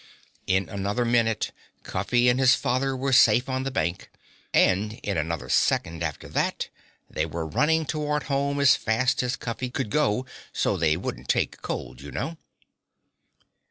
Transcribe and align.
In 0.47 0.67
another 0.67 1.05
minute 1.05 1.51
Cuffy 1.83 2.27
and 2.27 2.39
his 2.39 2.55
father 2.55 2.97
were 2.97 3.13
safe 3.13 3.47
on 3.47 3.61
the 3.61 3.69
bank, 3.69 4.09
and 4.51 4.93
in 5.03 5.15
another 5.15 5.47
second 5.47 6.01
after 6.01 6.27
that 6.29 6.69
they 7.07 7.27
were 7.27 7.45
running 7.45 7.85
toward 7.85 8.23
home 8.23 8.59
as 8.59 8.75
fast 8.75 9.21
as 9.21 9.35
Cuffy 9.35 9.69
could 9.69 9.91
go, 9.91 10.25
so 10.51 10.75
they 10.75 10.97
wouldn't 10.97 11.29
take 11.29 11.61
cold, 11.61 12.01
you 12.01 12.09
know. 12.11 12.37